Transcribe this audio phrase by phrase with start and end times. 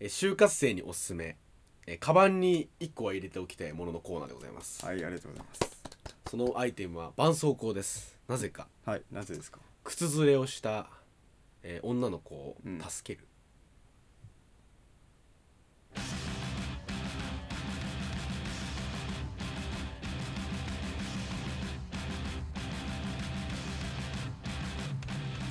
[0.00, 1.36] えー就活生におすすめ、
[1.86, 4.84] えーカバンに1個は入れておきたいもののコーナーでございます。
[4.84, 5.60] はいありがとうございます。
[6.30, 8.16] そのアイテムは絆創膏です。
[8.28, 8.68] なぜか。
[8.84, 9.60] はいなぜですか？
[9.84, 10.88] 靴ずれをした、
[11.62, 12.56] えー女の子を
[12.88, 13.26] 助ける、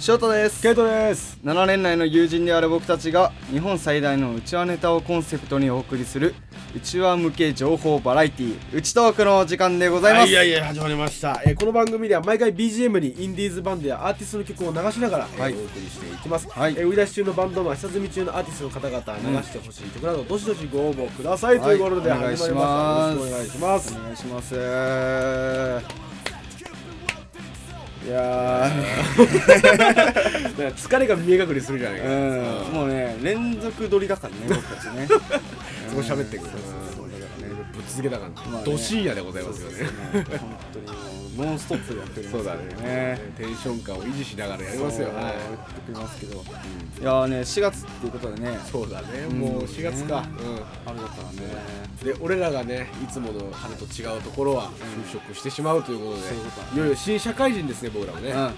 [0.07, 0.61] 翔太です。
[0.61, 1.37] ケイトです。
[1.43, 6.33] 7年来の友人である僕たちが日本最大のうちわネタをコンセプトにお送りする
[6.73, 10.21] うちわ向け情報バラエティーうちトークの時間でございます。
[10.21, 15.53] はい、いやいや始まりました、えーこの番組では毎回 BGM にインディーズバンドやアーティストの曲を流しながら、えーはい。
[15.53, 16.75] お送りしていきます、はい。
[16.77, 23.35] えー売り出し中のバンドマン下積み中のアーティストの方々流してほしい曲など、どしどしご応募ください、ということでお願いし始まりました。
[23.35, 23.93] お願いします。
[23.93, 26.06] お願いします
[28.07, 28.71] いや
[30.71, 32.73] 疲れが見え隠れするじゃないか、ーうん。
[32.73, 35.05] もうね連続撮りだからね 僕たちね。
[35.07, 35.15] そ
[35.95, 37.53] こ喋ってくるそうそうそうだからね。
[37.73, 38.65] ぶっ続けた感じ、まあね。
[38.65, 39.85] ド深夜でございますよね。
[40.13, 40.23] 本
[40.73, 40.85] 当に
[41.37, 42.63] ノンストップでやっておりますそうだね。
[42.83, 45.07] ねテンション感を維持しながらやりますよ。
[45.09, 45.23] はい。
[45.23, 48.59] やってますけど、いやーね4月っていうことでね。
[48.71, 49.39] そうだね、うん。
[49.39, 50.23] もう4月か、
[50.85, 51.39] 春だからね。
[52.01, 54.71] うん、で俺らがねいつもの春と違うところは
[55.07, 58.37] 就職してしまうということで、いよいよ新社会人ですね僕らもね、うん。
[58.37, 58.43] うん。
[58.43, 58.57] あのね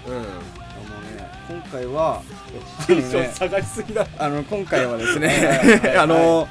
[1.48, 2.22] 今回は
[2.86, 4.06] テンション下がりすぎだ。
[4.18, 5.20] あの今回はですはい。
[5.20, 6.48] ね あのはい。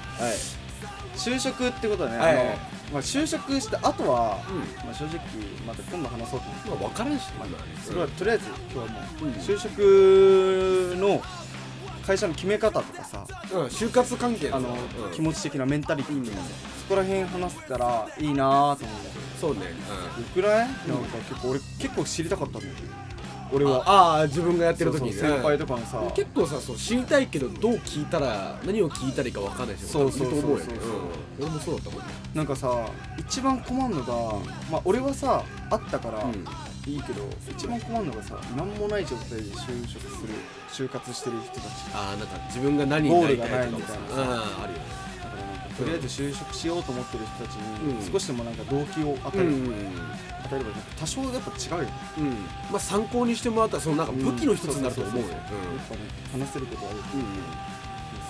[1.15, 2.31] 就職ってことでね、はい。
[2.31, 2.55] あの
[2.91, 4.59] まあ、就職した後は、うん。
[4.85, 5.19] まあ、正直
[5.65, 6.69] また今度話そうと思って。
[6.69, 7.33] まあ分からんしね。
[7.39, 7.49] まあ
[7.85, 9.31] それはとりあえず今日はもう、うん。
[9.33, 11.21] 就職の
[12.05, 15.11] 会社の決め方とかさうん、就活関係あの、うん。
[15.13, 16.43] 気持ち的なメンタリティーとかさ
[16.81, 19.19] そこら辺話せたらいいなと思う。
[19.39, 19.65] そうね、よ
[20.33, 22.73] くない、なんか結構俺結構知りたかったんだよ
[23.51, 23.83] 俺は。
[23.85, 25.13] ああ自分がやってる時にね。
[25.13, 26.01] 先輩とかのさ。
[26.15, 30.51] 結構さそう知りたいけどどう聞いたら何を聞いたらいいか分かんない人そうそうそうそう。
[30.51, 30.99] いると思う
[31.39, 34.13] 俺もそうだったもんねなんかさ一番困るのが
[34.71, 36.45] まあ俺はさあったからうん。
[36.87, 40.23] いいけど、一番困るのがさ何もない状態で就職す
[40.81, 41.65] る就活してる人たち。
[41.93, 43.93] ああなんか自分が何になりたいとかもさ。
[44.09, 45.08] ゴールがないみたいなうんあるよね
[45.79, 48.11] とりあえず就職しようと思ってる人たちに、うん。
[48.11, 49.63] 少しでもなんか動機を与える、うん。
[49.65, 51.93] 与えれば多少やっぱ違うよね。
[52.17, 52.25] うん。
[52.69, 55.29] まあ参考にしてもらったらそのなんか武器の一つになると思うよ。
[55.29, 56.01] やっぱね
[56.31, 57.19] 話せることはあるうん。
[57.21, 57.25] うん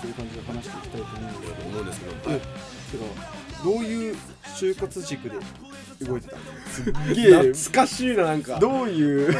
[0.00, 1.06] そういう感じで話していきたいと
[1.68, 2.12] 思うんですけど。
[2.28, 2.40] え
[2.90, 3.04] けど
[3.62, 4.16] どういう
[4.56, 5.36] 就活軸で
[6.06, 6.36] 動いてた
[6.70, 7.52] すっげえ。
[7.52, 8.58] 懐かしいななんか。
[8.58, 9.34] どういう？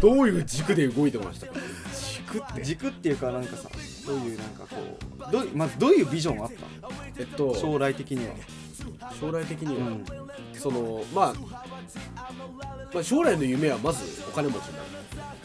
[0.00, 1.54] どういう軸で動いてましたか？
[1.92, 2.62] 軸って？
[2.62, 3.68] 軸っていうかなんかさ
[4.06, 4.76] どういうなんかこ
[5.28, 6.88] うどうまずどういうビジョンあった
[7.18, 8.34] えっとの将来的には
[9.20, 10.04] 将来的には、うん。
[10.52, 11.34] そのまあ、
[12.92, 14.88] まあ将来の夢はまずお金持ちになる。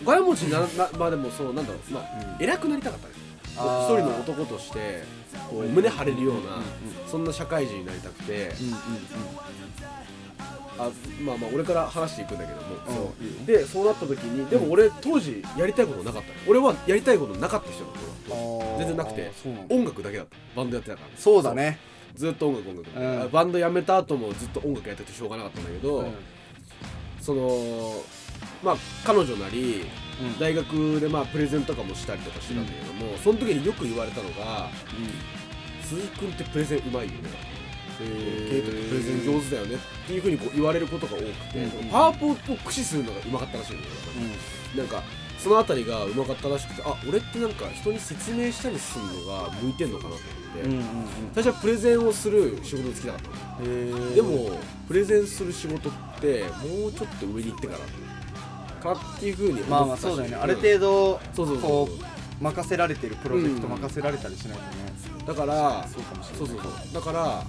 [0.04, 1.94] お金持ちにななまあでもそのなんだろう。
[1.94, 2.04] まあ、
[2.38, 2.44] うん。
[2.44, 3.14] 偉くなりたかったね。
[3.60, 3.62] 一
[3.98, 5.04] 人の男として
[5.50, 6.62] こう胸張れるような、
[7.08, 8.54] そんな社会人になりたくて、
[10.80, 10.90] あ
[11.22, 13.14] まあまあ俺から話していくんだけども、
[13.44, 16.34] うでそうなった時にでも俺当時やりたいことなかったの。
[16.48, 18.58] 俺はやりたいことなかった人なの。
[18.58, 19.32] 俺は全然なくて。
[19.70, 20.38] 音楽だけだった。
[20.56, 21.08] バンドやってたから。
[21.18, 21.80] そうだね。
[22.16, 23.32] ずっと音楽音楽、うん。
[23.32, 26.14] バンド辞めた後もずっと音楽やっててしょうがなかったんだけど、うん。
[27.22, 28.02] その
[28.64, 28.76] まあ
[29.06, 29.84] 彼女なり
[30.22, 30.40] うん。
[30.40, 34.70] 大学でまあプレゼンとかもしたりとかしてたんだけども、その時によく言われたのが
[35.84, 37.30] 「鈴木君ってプレゼンうまいよね」
[38.00, 39.76] ケイトってプレゼン上手だよね。
[39.76, 41.30] っていうふうにこう言われることが多くて、
[41.60, 43.92] うんパワポを駆使するのがうまかったらしいんだよ、
[44.78, 45.04] なんか
[45.38, 50.22] そのあたりがうまかったらしくてあ俺ってなんか人に説明したりするのが向いてんのかなと思っ
[50.56, 50.86] て、うんうんうん。
[51.34, 54.16] 最初はプレゼンをする仕事に就きたかったの。
[54.16, 57.74] でもプレゼンする仕事ってもうちょっと上に行ってか
[58.84, 60.36] らかっていうふうにまあまあそうだよね。
[60.36, 61.88] ある程度そうそうそう。
[61.88, 61.90] こ
[62.42, 63.74] う任せられてるプロジェクトうん。
[63.74, 64.70] 任せられたりしないとね。
[65.26, 66.38] だからそうかもしれない。
[66.38, 66.94] そうそうそう。
[66.94, 67.44] だから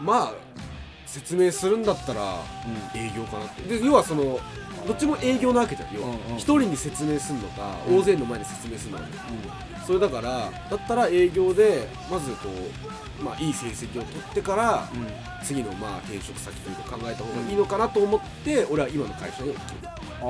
[0.00, 0.32] まあ
[1.06, 2.38] 説明するんだったら
[2.94, 3.62] 営業かなって。
[3.78, 4.40] で要はその
[4.86, 5.94] どっちも営業なわけじゃん。
[5.94, 6.36] 要はうんうん。
[6.36, 7.98] 一人に説明するのかうん。
[7.98, 9.04] 大勢の前に説明するのか。
[9.86, 12.48] それだからだったら営業でまずこ
[13.20, 15.02] うまあいい成績を取ってからうん。
[15.02, 15.08] うん
[15.44, 20.26] 次のまあ転職先というか考えた方がいいのかなと思って俺は今の会社に決めたああ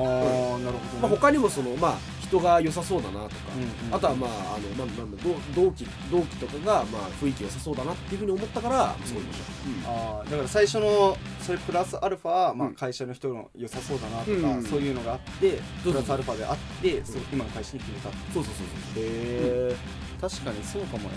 [0.59, 5.23] なるほまあ、どね他にもその、まあ、人が良さそうだなとか、うんうんあとは、まああのまあまあ、
[5.55, 9.39] 同同期同期とかが、まあ、雰囲気良さそうだなっていうふうに思ったからそう言いまし
[9.83, 12.75] た、ああだから最初のそれプラスアルファ、まあ、うん。
[12.75, 18.67] 会社の人の良さそうだなとか、うんそういうのがあってそうそうプラスアルファであってそう今の会社に決めたへそうそうそう
[18.97, 19.75] え
[20.19, 21.15] 確かにそうかもね。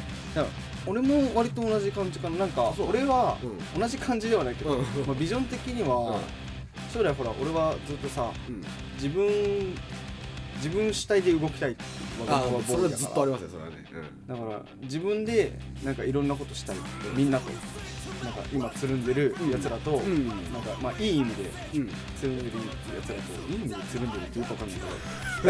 [0.87, 2.39] 俺も割と同じ感じかな。
[2.39, 2.89] なんかそう。
[2.91, 4.83] 俺はそう同じ感じではないけど、うん。
[5.07, 6.21] まあ、ビジョン的には、
[6.93, 8.65] 将来ほら俺はずっとさうんうん。
[8.95, 9.75] 自分
[10.59, 11.87] 自分主体で動きたいってい
[12.27, 13.77] うあ我がそれはずっとありまますよそれはね。
[14.27, 15.53] だから自分で
[15.85, 16.77] なんかいろんなことしたい。
[17.15, 17.51] みんなと
[18.25, 20.13] なんか今つるんでるやつらと、うん。
[20.13, 21.91] うんなんかまあいい意味でうん。
[22.19, 24.79] つるんでるやつらといい意味でつるんでるっていうかわかんない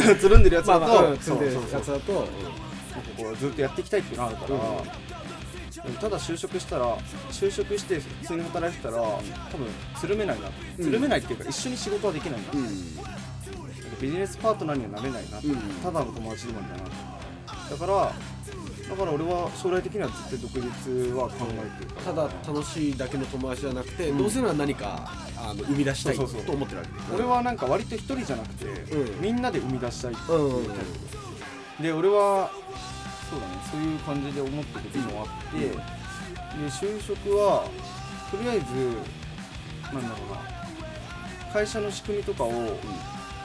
[0.03, 0.15] けど。
[0.21, 1.71] つるんでるやつらと、まあまあ積んでるそうそう。
[1.71, 2.31] そうやつだとなんか
[3.17, 5.83] こうずっとやっていきたいっていうのがあるから、うん。
[5.85, 6.99] でもただ就職したら
[7.31, 9.21] 就職して普通に働いてたら多
[9.57, 9.67] 分
[9.99, 10.49] つるめないな。
[10.49, 13.28] うんつるめないっていうか一緒に仕事はできないな、うん
[14.01, 15.57] ビジネスパートナーにはなれないな、うん。
[15.83, 16.91] ただの友達でもあるんだな
[17.71, 18.13] だから
[18.89, 22.01] だから俺は将来的には絶対独立は考えてる。
[22.03, 24.19] ただ楽しいだけの友達じゃなくて、うん。
[24.19, 29.21] どうせなら何かあの生み出したいと思ってるわけで俺はなんか割と一人じゃなくて、うん。
[29.21, 30.61] みんなで生み出したいってう。
[30.61, 30.77] んいうタイ
[31.77, 32.51] プで俺は
[33.31, 33.53] そうだね。
[33.71, 35.75] そういう感じで思ってる時もあって、で
[36.71, 37.69] 就職は
[38.31, 38.65] とりあえず
[39.93, 41.53] なんだろうな。
[41.53, 42.51] 会社の仕組みとかを、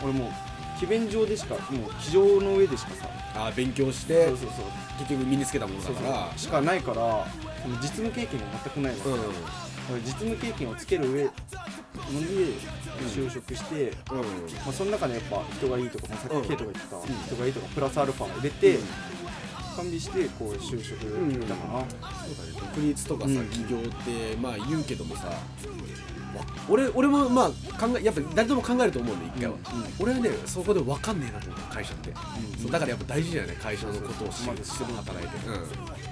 [0.02, 4.66] 俺もう機弁上でしかもう机上の上でしかさあ勉強してそうそうそう。
[5.00, 6.28] 結局身につけたものだそうから。
[6.30, 7.26] そうしかないから
[7.62, 9.22] その実務経験が全くないの、うん。
[9.22, 9.34] だか
[9.92, 11.36] ら実務経験をつける上ので
[13.08, 14.18] 就職して、うん。
[14.20, 14.24] ま
[14.70, 17.02] あ、その中でやっぱ人がいいとか、まあ、さっうんきケイトが言ってた、ん。
[17.26, 18.84] 人がいいとかプラスアルファを入れて、うん
[19.76, 25.28] 完備してこう就職できたかな、そうだね独立とかさ、うん起業ってまあ言うけどもさ、
[26.34, 27.50] まあ俺俺もまあ
[27.80, 29.60] 考えやっぱ誰でも考えると思うんで一回は、うん。
[30.00, 32.72] 俺はねそこで分かんねえなと思う会社って、うん。
[32.72, 35.38] だからやっぱ大事だよね会社のことを知るまず知る働いて、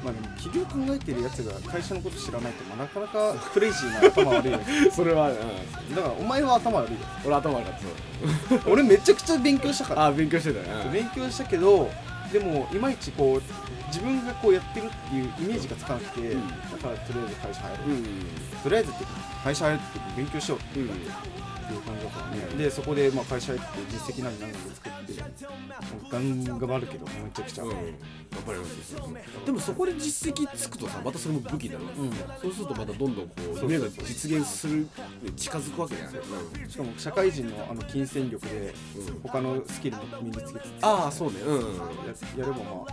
[0.03, 4.65] まあでも起業考えてるやつが会社のこと知らないと、まあ、なかなかクレイジーな頭悪いよね。
[4.85, 6.99] うん、それは、うん、だからお前は頭悪いよ。
[7.25, 8.69] 俺頭悪かった。
[8.69, 10.05] 俺めちゃくちゃ勉強したから。
[10.05, 10.91] あ勉強してたよ、うん。
[10.91, 11.89] 勉強したけど
[12.31, 13.41] でもいまいちこう
[13.87, 16.47] 自分がこうやってるっていうイメージがつかなくて、うん。
[16.47, 18.05] だからとりあえず会社入ろう、うん。
[18.63, 19.05] とりあえずって
[19.43, 19.83] 会社入って
[20.15, 20.87] 勉強しようってうん
[21.73, 22.53] いう感じだからね、う。
[22.55, 25.23] んでそこでまあ会社入って実績なり何なり作って
[26.11, 27.79] ガン頑張るけどめちゃくちゃ、うん、やっ
[28.45, 31.85] ぱりそうそうそうでもそこで実績つくとさまたそれも武器になる。
[31.85, 32.11] わけ、うん。
[32.41, 34.87] そうするとまたどんどんこう夢が実現する
[35.21, 36.19] に近づくわけだよね、
[36.67, 39.19] しかも社会人のあの金銭力でうん。
[39.21, 41.39] 他のスキルも身につけつつああそうね。
[41.41, 41.57] うん。
[41.57, 41.65] や
[42.37, 42.85] やればま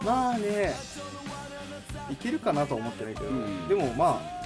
[0.00, 0.74] あまあね
[2.10, 3.68] いけるかなとは思ってないけど、うん。
[3.68, 4.41] でもまあ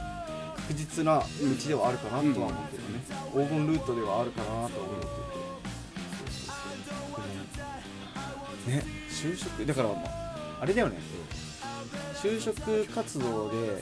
[0.67, 1.25] 確実な道
[1.69, 5.13] ではあるかなとは思ってるよね、黄金ルートではあるかなとは思ってて、
[8.67, 8.85] でもね。
[9.09, 10.99] 就職だからまああれだよね、
[12.21, 13.81] 就職活動で、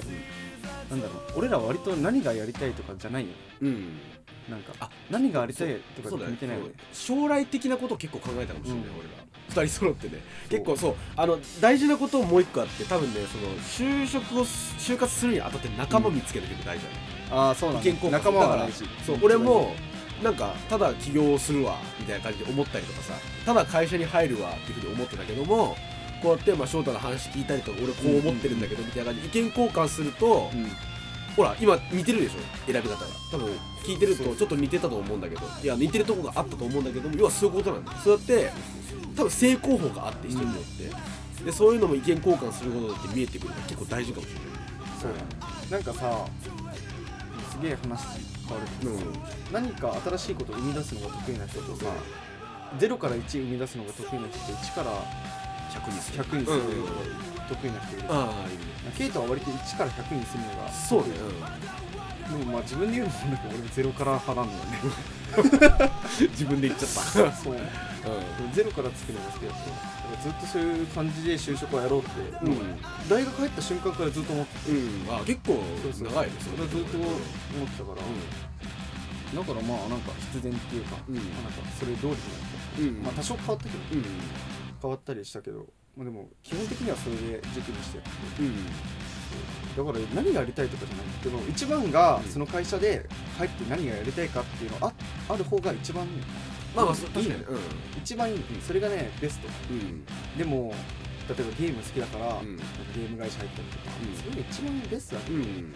[0.91, 3.31] なんだろう俺らは割と何がやりたいとかじゃないよ
[3.63, 3.99] うん
[4.49, 6.33] なんかあ何がやりたいとかそうだね。
[6.33, 6.73] 決めてないよね。
[6.93, 8.91] 将来的なことを結構考えたかもしれない、うん。
[8.99, 10.23] 俺ら二人揃ってね。
[10.49, 10.95] 結構そう。
[11.17, 13.55] あの大事なこともう一個あって多分ねその
[13.95, 16.97] 就職をす就活するにあたって仲間見つけるけど大事だね、
[17.31, 17.89] ああそうなんだ。
[17.89, 18.85] 意見交換仲間は大事。
[19.07, 19.75] そう俺も
[20.23, 23.15] なんかただ起業するわみたいな感じで思ったりとかさ。
[23.45, 25.77] ただ会社に入るわっていうふうに思ってたけども
[26.23, 30.67] こうやってまあ翔太の話聞いたりとか俺こう思ってるんだけどみたいな感じで意見交換すると、うん
[31.37, 32.73] ほら今似てるでしょ？
[32.73, 33.07] 選び方が。
[33.31, 33.49] 多分
[33.85, 35.43] 聞いてるとちょっと似てたと思うんだけど。
[35.63, 38.51] いや似てるとこがあったと思うんだけども要はそういうことなんだよそうやって
[39.17, 40.65] 多分成功法があって人によっ
[41.39, 44.45] て、でそういうのも意見交換することだって見えてくるから結構大事かもしれない。
[45.01, 45.13] そう。
[45.71, 46.27] なんかさ
[47.51, 48.03] すげえ話
[48.47, 48.93] 変わるけど、
[49.53, 51.87] 何か新しいことを生み出すのが得意な人とさ
[52.79, 54.91] 0から1生み出すのが得意な人と1から
[55.81, 56.85] 100にする100にするのうん。
[56.85, 56.91] が
[57.49, 58.65] 得意な人いる、ああいいね
[58.97, 60.69] ケイトは割と1から100にするのが。
[60.71, 61.15] そうね、
[62.31, 64.79] でもまあ自分で言うのもなんだけど俺0から派なんだよね。
[66.21, 67.33] うん、自分で言っちゃった。
[67.33, 67.55] そう。
[67.55, 67.59] う
[68.53, 77.19] ゼロから作るのが好きだったずっとそういう感じで就職をやろうって、んうん、大学入った瞬間からずっと思ってうん、あ結構長いです俺はずっと思っ
[77.69, 81.15] てたから、だからまあなんか必然っていうか、うん。
[81.17, 83.03] まあなんかそれ通りになった、うん。
[83.03, 84.05] まあ多少変わったけど、うん
[84.85, 85.65] 変わったりしたけど、
[85.97, 88.43] まあ、でも基本的にはそれで軸にしてやってて。
[88.43, 88.67] うん。
[89.87, 93.05] だから何がやりたいとかじゃないけど一番がうんその会社で
[93.37, 94.93] 入って何がやりたいかっていうのあ
[95.29, 96.07] ある方が一番
[96.77, 97.35] まあまあ確かに。
[97.99, 98.41] 一番いい。
[98.61, 99.49] それがねベスト。
[99.71, 99.79] うん。
[99.79, 100.05] うん
[100.37, 100.75] でも
[101.27, 102.57] 例えばゲーム好きだから、うん。
[102.57, 104.31] ゲーム会社入ったりとか、うん。
[104.31, 105.73] それが一番ベストだけど、うん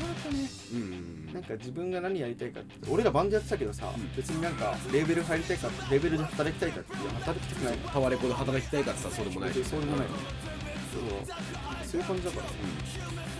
[0.00, 0.48] なかなかね。
[0.72, 1.32] うん。
[1.32, 4.16] なんか自分が何やりたいかって俺らバンドやってたけどさ、うん。
[4.16, 7.78] 別になんかレーベル入りたいかレーベルで働きたいかって働きたくない。
[7.78, 9.52] タワレコで働きたいかってさそうでもない。
[9.52, 10.06] しそうでもない。
[10.06, 12.52] そうそういう感じだからさ。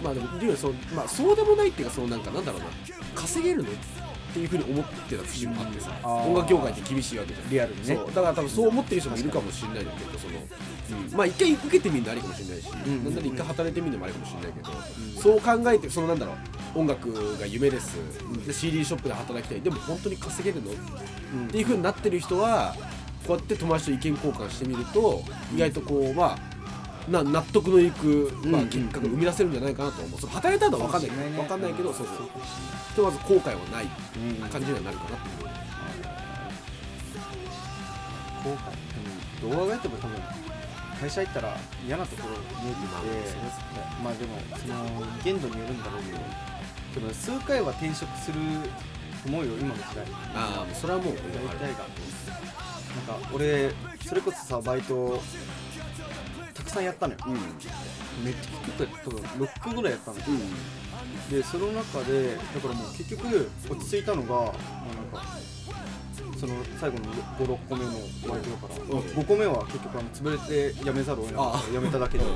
[0.03, 2.67] まあでもリュウそうまあそうでもないっていうかそのなんかなんだろうな。
[3.15, 3.71] 稼げるの？
[4.37, 7.49] っていうふうに思ってた節もあってさ、音楽業界って厳しいわけじゃん。
[7.49, 7.97] リアルにね。
[7.97, 8.07] そう。
[8.09, 11.17] だから多分そう思ってる人もいるかもしれないんだけどその、うん。
[11.17, 13.05] まあ一回受けてみるのありかもしれないし、ん。
[13.05, 15.23] なんなら一回働いてみるのもありかもしれないけど、ん。
[15.23, 16.35] そう考えてそのなんだろ
[16.75, 17.97] う音楽が夢です、
[18.47, 19.63] で CD ショップで働きたい。
[19.63, 20.73] でも本当に稼げるの？
[20.73, 20.75] っ
[21.33, 21.49] うん。
[21.49, 22.75] ていうふうになってる人は
[23.27, 25.23] こうやって友達と意見交換してみると
[25.55, 26.56] 意外とこうまあ
[27.09, 31.11] な納得のいく、まあ、うん結果が生み出せるんじゃないかなと思う、その働いたのは分かんない。
[31.11, 31.37] けどね。
[31.37, 32.17] 分かんないけど、そうそう。
[32.17, 33.87] ひとまず後悔はない。
[34.51, 35.57] 感じにはなるかなって思う。
[38.45, 38.87] 後悔。
[39.41, 40.19] でもどう考えても多分
[41.01, 43.15] 会社行ったら嫌なところ見えてまあきて
[44.03, 46.19] まあでもその限度によるんだろうけど
[47.01, 48.41] でも数回は転職する
[49.23, 51.21] と思うよ今の時代ああそれはもう大
[51.59, 51.85] 体が
[53.07, 53.73] なんか俺
[54.07, 55.21] それこそさバイト
[56.57, 57.19] たくさんやったのよ。
[57.27, 57.35] うん。
[57.35, 60.25] めっちゃ結構多分6個ぐらいやったのよ。
[60.29, 61.37] うん。
[61.37, 65.27] でその中でだからもう結局落ち着いたのが、まあ、なんか
[66.39, 67.05] その最後の
[67.39, 69.01] 56個目のバイトだから、うん。
[69.01, 71.59] 5個目は結局あの潰れて辞めざるを得なかった。
[71.59, 71.63] あ。
[71.73, 72.31] 辞めただけで、うん。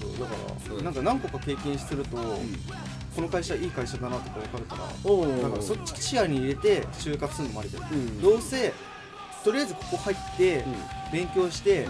[0.00, 0.34] そうだか
[0.68, 8.20] ら、うんなんか何個か経験すると、この会社いい会社だなとか分かるからだからそっち視野に入れて就活するのもありだよ、うん。
[8.20, 8.72] どうせ
[9.44, 10.64] とりあえずここ入って
[11.12, 11.86] 勉強して、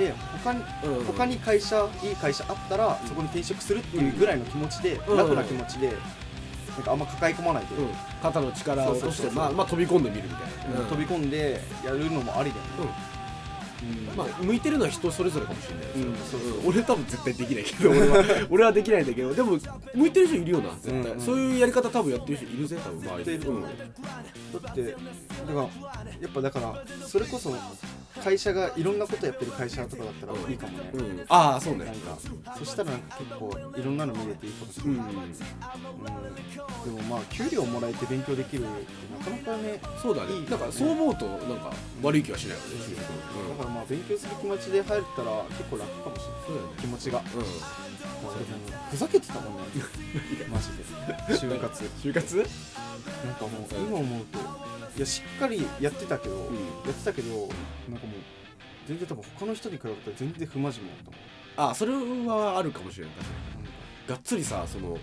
[0.00, 1.04] で他にうん。
[1.04, 5.16] 他に会社いい会社あったらそこに転職するっていうぐらいの気持ちで、うん。
[5.16, 7.88] 楽な気持ちでなんかあんま抱え込まないで、うん。
[8.22, 13.09] 肩の力を落としてまあまあ飛び込んでみるみたいな、飛び込んでやるのもありだよね、うん
[14.16, 16.68] まあ向いてるのは人それぞれかもしれないですよ、うん。
[16.68, 18.24] 俺多分絶対できないけど俺は。
[18.50, 19.34] 俺はできないんだけど。
[19.34, 19.58] でも
[19.94, 23.24] 向いてる人いるよな絶対、うんうんそういうやり方多分やってる人いるぜ多分周りに。
[23.24, 23.62] 絶対いると思う
[24.62, 24.98] だってだか
[25.52, 27.54] らやっぱだからそれこそ
[28.22, 31.84] 会社がいろんなことやってる会社とかだったらいいかもね、うん、うん、ああそうね。
[31.84, 32.18] なんか
[32.58, 34.96] そしたらなんか結構いろんなの見れていいかもしれうん。
[34.98, 35.10] ない、う
[36.90, 36.94] ん。
[36.96, 38.70] でもまあ給料もらえて勉強できるって
[39.18, 40.34] なかなかねそうだね。
[40.34, 42.70] いいだからそう思うとなんか悪い気はしないよね。
[42.96, 43.02] だ
[43.60, 46.44] からまあ勉強する気持ちで入ったら結構楽かもしれない。
[46.46, 46.74] そうだよね。
[46.80, 47.20] 気持ちが。
[47.20, 47.36] うん。
[47.36, 48.34] もう
[48.90, 49.62] ふざけてたもんね。
[50.48, 50.84] マジで。
[51.36, 51.84] 就活。
[52.02, 52.36] 就活？
[52.36, 52.42] な
[53.32, 54.38] んかもう今思うと。
[54.96, 56.38] いやしっかりやってたけど、ん。
[56.38, 58.20] やってたけどなんかもう
[58.88, 61.04] 全然多分他の人に比べたら全然不真面目だっ
[61.56, 61.70] たもん。
[61.70, 64.08] あそれはあるかもしれない確かに。
[64.08, 64.98] がっつりさその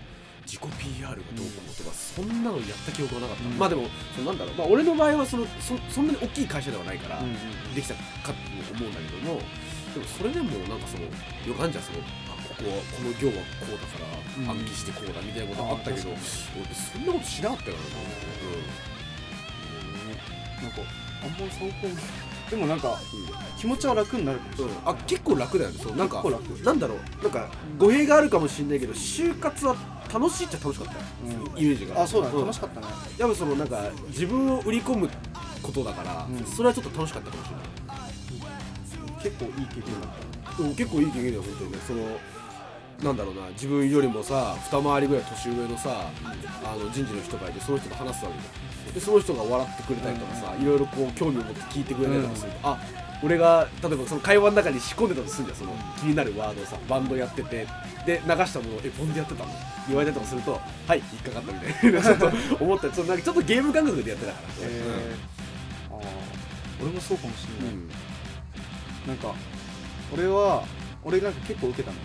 [0.48, 0.60] 自己
[0.96, 3.58] PR がどうこうとか、そんなのやった記憶はなかった、うん。
[3.58, 3.84] まあでも
[4.16, 7.36] そのなんだろう、まあ、俺の場合はそのそそんなに大きい会社ではないから、うん
[7.76, 8.00] できたか
[8.32, 8.32] と
[8.72, 9.40] 思うんだけども
[9.92, 11.10] でもそれでもなんかそのよ
[11.54, 11.98] くあんじゃんその
[12.32, 14.08] あここはこの行はこうだから
[14.40, 14.64] うん。
[14.64, 17.70] 暗記してこうだみたいなことあったけど、あ俺そんなことしなかったか。
[17.70, 17.82] らな、
[20.64, 20.80] なんか
[21.22, 21.96] あんまり参考に。
[22.48, 22.96] でもなんかう
[23.60, 25.78] 気持ちは楽になるかもしれんない、あ結構楽だよね。
[25.78, 27.22] そうなんか結構楽なんだろう。
[27.22, 29.76] なんか語弊があるかもしれないけど就活は
[30.12, 31.00] 楽しいっちゃ楽しかったよ。
[31.24, 31.62] うん。
[31.62, 32.02] イメージが。
[32.02, 32.30] あそうだ。
[32.30, 32.86] 楽しかったね。
[33.18, 35.08] やっぱそのなんか自分を売り込む
[35.62, 36.44] ことだから、うん。
[36.44, 37.68] それはちょっと楽しかったかもしれない。
[39.22, 40.10] 結構いい経験だっ
[40.56, 40.62] た。
[40.62, 41.78] うん結構いい経験だよ本当にね。
[41.86, 42.18] その
[43.02, 46.10] なんだろうな自分よりもさ二回りぐらい年上のさ
[46.64, 48.94] あの人事の人がいてその人と話すわけじゃん。
[48.94, 52.78] でその人が笑ってくれたりとかさ、いろいろこう興味を持って聞いてくれたりとかすると、あ
[53.22, 57.66] 俺が例えばその会話の中に仕込んでたとするんだよその気になるワードをさバンドやってて
[58.06, 59.50] で流したものを「えバンドやってたの?」
[59.88, 66.02] 言われたりとかすると「はい引っかかった」みたいな ちょっと思ったりそのなんかちょっとゲーム感覚でやってたからえー、ああ
[66.80, 67.88] 俺もそうかもしれない、うん。
[69.08, 69.34] なんか
[70.14, 70.64] 俺は
[71.04, 71.96] 俺なんか結構受けたの。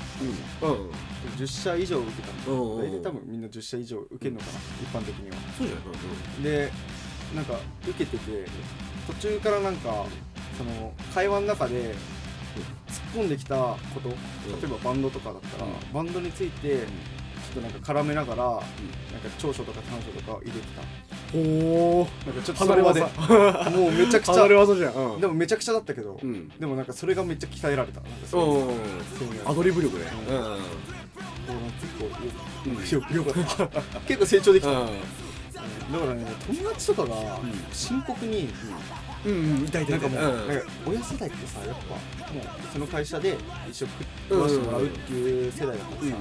[0.64, 0.70] うん。
[0.86, 0.92] うん
[1.38, 2.54] 10社以上受けたの。
[2.54, 2.92] うんうんうん。
[2.92, 4.52] 大体多分みんな10社以上受けるのかな、
[4.82, 5.38] 一般的には。
[5.58, 5.82] そうじゃな
[6.40, 6.44] い？
[6.44, 6.72] で
[7.36, 7.54] なんか
[7.88, 8.46] 受けてて
[9.08, 10.06] 途中からなんか
[10.58, 14.16] その会話の中で突っ込んできたこと例
[14.64, 15.74] えばバンドとかだったら、うん。
[15.94, 16.84] バンドについてちょっ
[17.56, 18.64] となんか絡めながら、なんか
[19.38, 20.82] 長所とか短所とか入れてた。
[21.36, 23.02] おおなんかちょっとそれまで。
[23.02, 23.08] も
[23.88, 24.34] うめちゃくちゃ。
[24.34, 24.94] 離れ技じゃん。
[24.94, 25.22] うん。
[25.22, 26.50] でもめちゃくちゃだったけど、うん。
[26.50, 28.02] でもなんかそれがめっちゃ鍛えられた。
[28.02, 28.72] なんかそう
[29.46, 30.32] アドリブ力ねう。
[30.32, 30.36] ん。
[30.36, 30.60] うん
[32.80, 34.88] 結構よよかった結構成長できた、だか
[36.06, 37.40] らね友達とかがん
[37.72, 38.50] 深刻に、
[39.26, 40.00] うんうん痛い痛ない。
[40.00, 40.48] んかもう、うん。
[40.48, 43.38] なんか親世代ってさやっぱもうその会社で
[43.70, 43.88] 一生
[44.30, 46.12] 食わしてもらうっていう世代だからさ、うん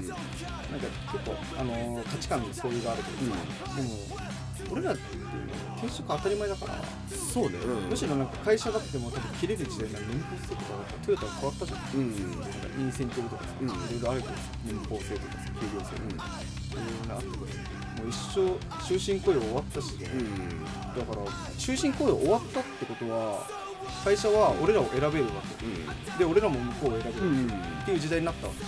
[0.72, 3.88] なんか結構、あのー価値観にそういうがあるけどさ、でも
[4.72, 5.32] 俺らっていうのは
[5.76, 6.74] 転職当たり前だから、
[7.10, 7.58] そうね。
[7.90, 10.62] むしろなんか会社だっても多分切れる時代には年俸制とか
[11.04, 12.46] トヨタが変わったじゃんうんなんか
[12.78, 13.44] インセンティブとか。
[13.44, 13.68] さ、うん。
[13.68, 16.24] いろいろあるけどさ年俸制とかさ給料制とか、
[16.72, 20.64] いろいろなあってもう一生終身雇用終わったし、うん。
[20.64, 21.22] だから
[21.58, 23.46] 終身雇用終わったってことは
[24.04, 26.18] 会社は俺らを選べるわけ。
[26.18, 27.46] で俺らも向こうを選べる、うん。
[27.46, 27.50] っ
[27.84, 28.64] ていう時代になったわけ。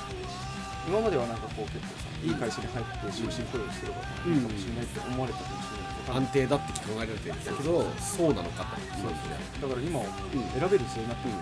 [0.87, 6.20] 今まではなんかこう結構さいい会社に入って終身雇用してればいいかもしれないって思われたかもしれない。
[6.20, 8.76] 安定だって考えられてるんだけどそうなのかと。
[9.00, 10.04] そうだから今は
[10.52, 11.34] 選べる時代になってる、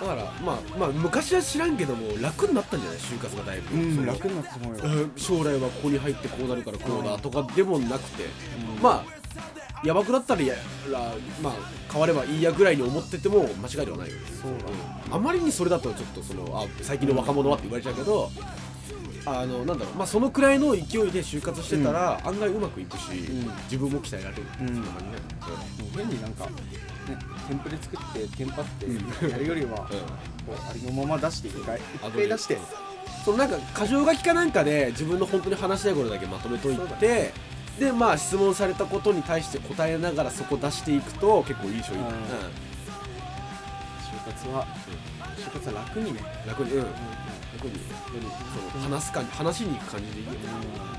[0.00, 2.98] だからまあまあ昔は知らんけども楽になったんじゃない？
[2.98, 3.68] 就活がだいぶ。
[3.94, 8.24] その楽になったと思うよ、うん将来はここに入ってこうなるからこうだとかでもなくて。
[8.24, 8.82] うん。
[8.82, 9.20] まあ
[9.82, 10.54] やばくなったらや
[10.92, 11.52] らまあ
[11.90, 14.20] 変わればいいやぐらいに思ってても間違いではないよね。
[14.42, 14.58] そうだ。
[15.08, 15.14] うん。
[15.14, 18.30] あまりにそれだとちょっとそのあ最近の若者はって言われちゃうけど、
[19.26, 19.94] あのなんだろう。
[19.94, 24.66] まあそのくらいの勢いで就活してたら、案外うまくいくし、ん自分も鍛えられる、うん。
[24.68, 25.10] そんな感じね、
[25.80, 26.50] もう変になんかね
[27.48, 29.30] テンプレ作ってテンパってうん。
[29.30, 30.54] やるよりはこうん。
[30.54, 32.58] うありのまま出して一回あ一回出して。
[33.24, 37.34] そのなんか箇条書きかなんかで自分の本当に話したいことだけまとめといて
[37.78, 42.08] でまあ質問されたことに対して答えながらそこ出していくと結構いい勝因、うん。
[42.08, 42.14] うん。
[42.14, 42.22] 就
[44.30, 44.66] 活は
[45.36, 46.20] 就活は楽にね。
[46.46, 46.78] 楽にうん。
[46.78, 46.86] うん。
[46.86, 47.74] 楽に。
[48.72, 50.38] その話す感じ話しに行く感じでいいよね。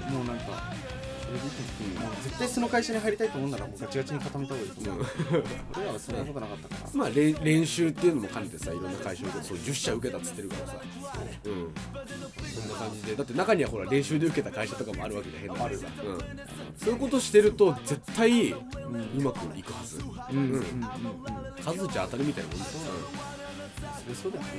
[0.09, 0.15] うん。
[0.15, 1.00] もうなんかそ
[2.23, 5.05] 絶対その会社に入りたいと思うならもうガチガチに固めた方がいいと思う。
[5.75, 10.75] 俺らはそんなことなかったからまあ練練習っていうのも兼ねてさいろんな会社でそう10社受けたっつってるからさ。
[11.45, 11.73] うん。
[12.47, 13.15] そんな感じで。
[13.15, 16.19] だって中にはほら練習で受けた会社とかもあるわけで変な話さ、うん、
[16.77, 18.57] そういうことしてると絶対う
[19.21, 19.99] まくいくはず。
[20.31, 20.37] うん。
[20.37, 20.53] うん。
[20.53, 20.59] うん。
[20.59, 20.63] うん。
[21.63, 22.59] 数打ち当たるみたいなもん。
[22.59, 22.71] だよ
[24.01, 24.49] それそうだよね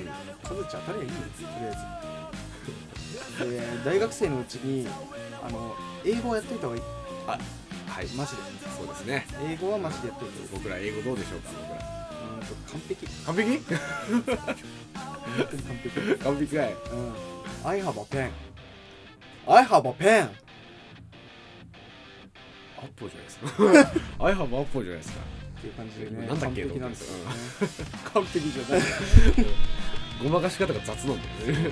[0.43, 2.22] 数打ち当たりゃいいよとりあえず
[3.13, 4.87] で大学生のうちに
[5.47, 6.83] あの英語をやっといた方がいい。
[7.27, 7.39] あ
[7.89, 8.07] はい。
[8.17, 8.43] マジで
[8.77, 9.27] そうですね。
[9.45, 10.47] 英語はマジでやっといた方がい。
[10.47, 11.77] い僕ら英語どうでしょうか僕ら
[12.35, 13.07] うんと完璧。
[13.07, 13.65] 完璧？
[14.13, 14.23] 本
[15.51, 16.19] 当に完璧。
[16.25, 16.73] 完璧かい。
[16.73, 17.15] うん。
[17.65, 18.31] I have a pen
[19.47, 20.31] I have a pen
[22.79, 24.25] アッポーじゃないですか。
[24.25, 25.21] I have アッポーじゃないですか。
[25.59, 26.63] っていう感じでねなんだっけ？
[26.63, 27.25] 完璧なんですよね。
[28.13, 28.83] 完璧じゃない。
[30.25, 31.71] ごまかし方が雑なんだよね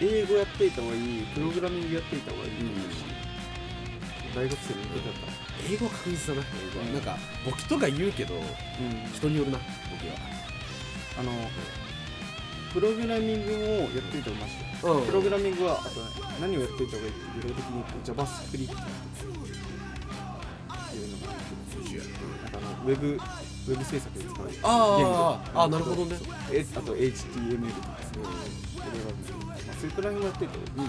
[0.00, 3.04] 英語やっていた方がいいプログラミングやっていた方がいいと思うし、
[4.34, 5.32] 大学生に向けてだったら。
[5.70, 6.86] 英語は確実だな英語は。
[6.92, 8.42] なんか簿記とか言うけどうん。
[9.12, 9.64] 人によるな簿
[10.00, 10.14] 記は。
[11.18, 11.32] あの
[12.72, 16.06] プログラミングをやっていた方がマジプログラミングはあとね
[16.40, 18.64] 何をやっていた方がいいって具体的に言うと JavaScript ってい
[21.04, 21.88] うのがあって
[22.42, 26.16] なんかあのウェブウェブ制作で使う言語あーあーなるほどね
[26.52, 28.22] えあと HTML とかですね
[28.78, 29.47] それがまあ、そういうプラ
[29.86, 30.58] グラミングやってると？
[30.82, 30.88] うん。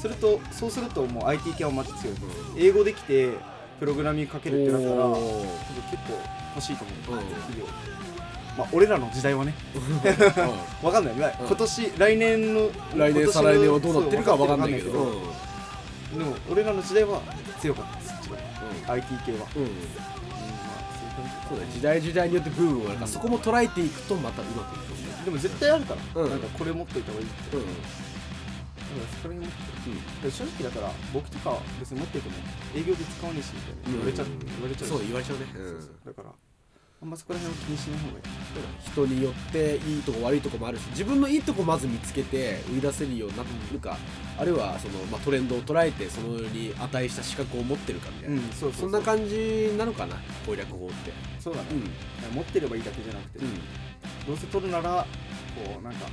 [0.00, 2.16] するとそうするともう IT 系はマジ強い
[2.56, 3.30] 英語できて
[3.78, 6.20] プログラミングかけるってなったら結構
[6.54, 7.26] 欲しいと思う、うん。
[7.28, 7.66] 企業。
[8.56, 9.54] まあ俺らの時代はね。
[10.82, 14.92] わかんない、今年来年の来年再来年はどうなってるかは分かんないけど。
[16.16, 17.20] でも俺らの時代は
[17.60, 18.38] 強かったです一番。
[18.88, 19.48] IT 系は、
[21.48, 26.30] そうだね時代時代によってブームもあるからそこも捉えていくとまたうまくいくでも絶対あるから、うん。
[26.30, 27.82] なんかこれ持っといた方がいいって、ううんだか
[28.94, 29.56] らそれに持って
[30.22, 32.36] で正直だから僕とかは別に持ってても
[32.74, 33.98] 営業で使わねえしみたいな。
[33.98, 34.90] 言われちゃう、うん言われちゃうし。
[34.90, 35.46] そう言われちゃうね。
[35.52, 36.04] うん。
[36.06, 36.30] だから
[37.02, 38.36] あんまそこら辺を気にしない方がいい。
[38.86, 43.98] 人によっていいとこ悪いとこもあるし自分のいいとこまず見つけて売り出せるようになるか
[44.38, 51.12] あるいはその、まあ、トレンドを捉えてそのに値した資格を持ってるかみたいな、うんそうそんな感じなのかな攻略法って。
[51.38, 52.34] そうだね、うん。
[52.34, 53.42] 持ってればいいだけじゃなくて、う
[54.26, 55.06] どうせ取るなら
[55.54, 56.06] こうなんか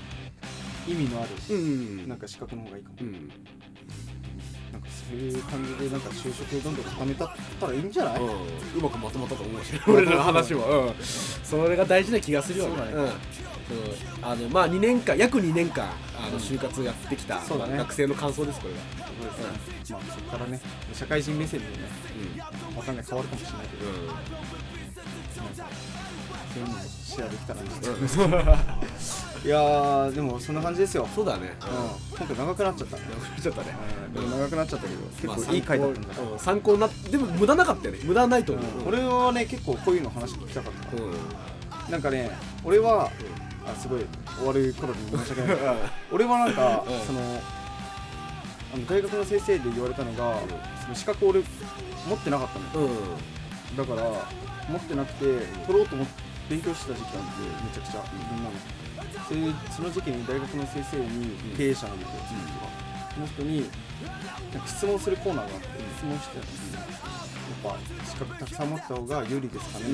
[0.87, 1.61] 意味のあるんう
[2.03, 2.09] ん。
[2.09, 3.29] なんか資格の方がいいかも、うん。
[4.71, 8.31] なんかそういう感じでなんか就職をどんどん固めたったらいいんじゃない、うん、う
[8.81, 10.93] まくまとまったと思うし 俺らの話は、うん、
[11.43, 12.75] それが大事な気がするよね。
[12.75, 13.03] そうだね。
[13.03, 13.09] う
[14.21, 17.75] あのまあ2年間約2年間あの就活をやってきた、そうだね。
[17.75, 19.31] まあ学生の感想ですこれは、そうで
[19.85, 20.59] すね、まあそこからね
[20.93, 21.73] 社会人目線でね
[22.71, 22.77] うん。
[22.77, 23.93] わかんない変わるかもしれないけど、うん
[26.53, 30.95] なんかそういうのもシェアできたらなと思いますいやーでもそんな感じです。
[30.95, 32.95] よ、 そうだね、うん、今回長くなっちゃった。
[32.95, 33.03] ね、
[33.41, 33.75] ちょっとね、
[34.07, 36.39] うん、でも長くなっちゃったけどまあ結構いい回だったんだから、うん。
[36.39, 37.99] 参考になっでも無駄なかったよね。
[38.03, 41.91] 無駄ないと思う、うん俺はね結構こういうの話聞きたかったうん。
[41.91, 42.31] なんかね
[42.63, 43.11] 俺は
[43.65, 44.05] あすごい
[44.37, 45.57] 終わる頃に申し訳ない。
[46.11, 47.05] 俺はなんか、うん。
[47.05, 47.19] その
[48.73, 50.39] あの大学の先生で言われたのが、
[50.81, 51.41] その資格俺
[52.07, 52.91] 持ってなかったのよ。
[52.91, 53.77] うん。
[53.77, 54.03] だから
[54.69, 55.25] 持ってなくて
[55.67, 58.01] 取ろうと思って勉強してた時期なんでめちゃくちゃ。
[58.01, 58.55] いろんなの
[59.27, 59.39] それ
[59.75, 63.69] その時期に大学の先生に経営者なんだけどその人がその人に
[64.53, 69.85] なんか質問するコーナーがあって質問してたんですよやっぱ資格たくさん持った方が有利ですかね、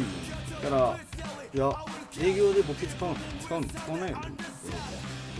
[0.63, 0.97] だから
[1.53, 1.85] いや
[2.21, 4.23] 営業で簿記使うの使うの使わないよね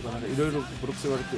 [0.02, 1.36] とかなんかいろいろボロクソ言われて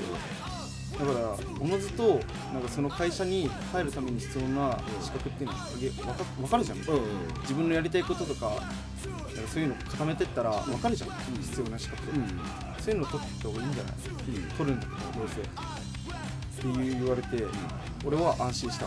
[0.99, 2.21] だからおのずと
[2.53, 7.01] なんかその会社に入るために必要な資格っていうのは分か分かるじゃんうんうん。
[7.41, 8.53] 自分のやりたいこととか
[9.53, 11.11] そういうの固めてったら分かるじゃん、
[11.43, 12.27] 必要な資格、うん。
[12.79, 13.93] そういうの取った方がいいんじゃない？
[14.57, 15.41] 取るんだけどどうせ。
[15.43, 15.45] っ
[16.63, 17.45] ていう言われて、
[18.05, 18.87] 俺は安心した。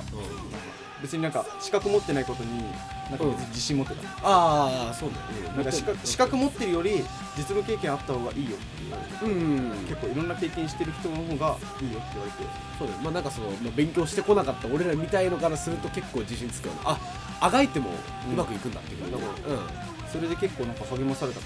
[1.02, 5.18] 別になんか資格持ってないことになんか別に自信持ってた、ああそうだ
[5.50, 5.56] ね。
[5.56, 7.04] なんか資格資格持ってるより
[7.38, 9.86] 実務経験あった方がいいよって言われてうん。
[9.88, 12.10] 結構いろんな経験してる人の方がいいよって言われて。
[12.80, 13.00] そうだよ。
[13.04, 16.98] まあなんかその、まあ、勉強してこなかった俺らみたいのからすると結構自信つくよねあ
[17.42, 17.90] あがいても
[18.32, 19.12] うまくいくんだっていう。
[19.12, 21.46] ことで、うんそれで結構なんか励まされたか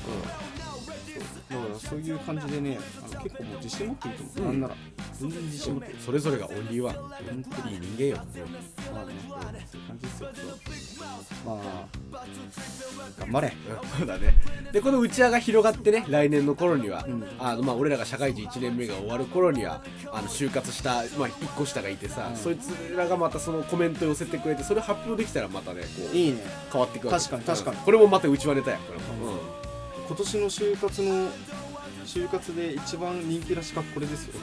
[1.50, 4.76] ら、だからそういう感じでねあの結構もう自信持っていいと思う、うんなんなら。
[5.20, 7.12] 全然自信持ってるそれぞれがオンリーワン本
[7.62, 8.16] 当にいい人間よ、
[8.94, 10.30] まあね、そういう感じですよ。
[11.46, 12.00] まあ
[13.20, 13.54] 頑張れ。
[13.98, 14.34] そうだね。
[14.72, 17.26] でこの内輪が広がってね来年の頃には、うん。
[17.40, 22.38] あのまあ、俺らが社会人1年目が終わる頃にはあの就活した、まあ、1個下がいてさ、うん。
[22.38, 26.44] そいつらがまたそのコメント寄せてくれてそれ発表できたらまたねこういいね。
[26.72, 27.20] 変わっていくわけ。
[27.20, 27.78] 確かに確かに。
[27.78, 27.84] うん。
[27.84, 29.40] これもまた内輪ネタやこれも、うん。
[30.08, 31.30] 今年の就活の
[32.06, 34.34] 就活で一番人気な資格これですよ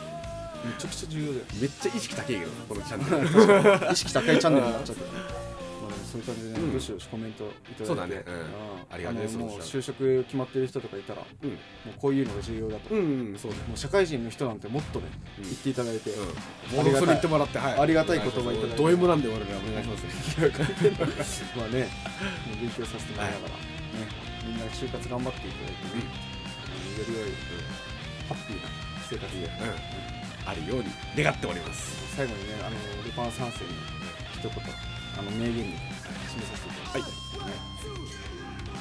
[0.64, 1.45] めちゃくちゃ重要だよ。
[1.61, 3.92] めっちゃ意識高いけどこのチャンネル。
[3.92, 4.66] 意識高いチャンネル。
[4.66, 6.73] になっちゃった、まあ、でもそういう感じでね、うん。
[6.73, 7.85] どしどしコメントいただいて。
[7.87, 8.25] そうだね。
[8.27, 8.35] うん。
[8.35, 8.38] あ
[8.90, 11.51] ありがたいですのもうそ就職決まってる人とかいたらもうん。
[11.51, 11.55] う
[11.99, 15.07] こういうのが重要だと、うん、うん、そうもう社会人の人なんてもっとね、
[15.38, 15.45] うん。
[15.45, 18.77] 言っていただいて、うん、もうそれ言ってもらって、はい、ありがたい言葉いただいて。
[18.77, 20.07] ド M なんで俺らお願いします。
[21.57, 21.88] まあね、
[22.47, 26.27] もう勉強させてもらいながら、ね、みんな就活頑張っていただいて
[26.97, 27.31] より良い、
[28.29, 28.69] ハッピーな
[29.09, 30.15] 生活で、うん、
[30.46, 30.85] あるように
[31.22, 32.14] 願っております。
[32.16, 33.70] 最後にね、あのルパン三世に
[34.32, 34.52] 一言、
[35.18, 37.52] あの名言に締めさせていただきます、ね。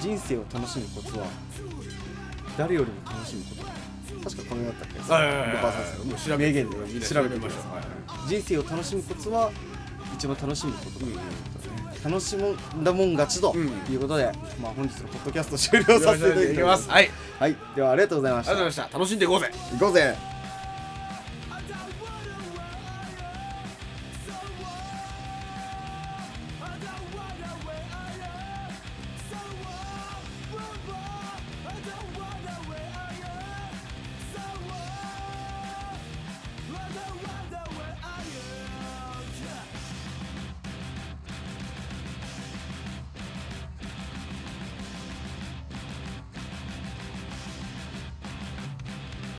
[0.01, 1.25] 人生を楽しむコツは、
[2.57, 3.65] 誰よりも楽しむこと。
[4.29, 8.29] 確かこのようだったっけルパン三世もう調べ名言で調べてみましょう、はう。
[8.29, 9.51] 人生を楽しむコツは、
[10.15, 11.19] 一番楽しむことだ、うんうん
[12.05, 16.87] 楽しんだもん勝ちとうんいうことで、まあ本日のポッドキャスト終了させていただきます。
[16.87, 18.51] はいありはい、ではありがとうございました。
[18.51, 18.99] がとうございました。
[18.99, 19.51] 楽しんでいこうぜ。
[19.71, 20.15] 行こうぜ